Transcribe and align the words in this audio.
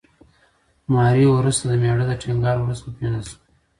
ماري 0.93 1.25
وروسته 1.29 1.63
د 1.69 1.71
مېړه 1.81 2.05
د 2.07 2.11
ټینګار 2.21 2.55
وروسته 2.59 2.83
وپېژندل 2.87 3.23
شوه. 3.29 3.37